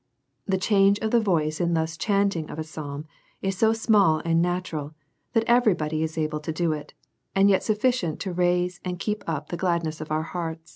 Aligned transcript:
The 0.47 0.57
change 0.57 0.97
of 0.97 1.11
the 1.11 1.19
voice 1.21 1.61
in 1.61 1.75
thus 1.75 1.95
chanting 1.95 2.49
of 2.49 2.57
a 2.57 2.63
psalm 2.63 3.05
is 3.43 3.55
so 3.55 3.71
small 3.71 4.19
and 4.25 4.41
natural, 4.41 4.95
that 5.33 5.43
every 5.45 5.75
body 5.75 6.01
is 6.01 6.17
able 6.17 6.39
to 6.39 6.51
do 6.51 6.73
it, 6.73 6.95
and 7.35 7.51
yet 7.51 7.61
sufficient 7.61 8.19
to 8.21 8.33
raise 8.33 8.79
and 8.83 8.97
keep 8.97 9.23
up 9.27 9.49
the 9.49 9.57
gladness 9.57 10.01
of 10.01 10.09
our 10.11 10.23
heart. 10.23 10.57